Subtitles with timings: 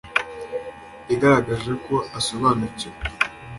[1.09, 2.97] yagaragaje ko asobanukiwe